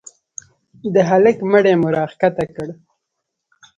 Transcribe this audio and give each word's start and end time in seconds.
د 0.93 0.95
هلك 1.09 1.37
مړى 1.51 1.73
مو 1.81 1.87
راكښته 1.95 2.45
كړ. 2.55 2.67